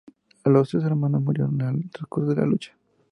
Los 0.45 0.69
tres 0.69 0.83
hermanos 0.83 1.21
murieron 1.21 1.61
en 1.61 1.67
el 1.67 1.91
transcurso 1.91 2.33
de 2.33 2.41
la 2.41 2.47
lucha. 2.47 2.75